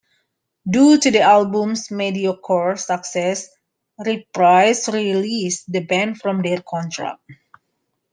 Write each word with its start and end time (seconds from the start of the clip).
Due 0.67 0.97
to 0.97 1.11
the 1.11 1.19
album's 1.21 1.91
mediocre 1.91 2.75
success, 2.75 3.47
Reprise 4.03 4.87
released 4.87 5.71
the 5.71 5.81
band 5.81 6.17
from 6.19 6.41
their 6.41 6.59
contract. 6.67 7.21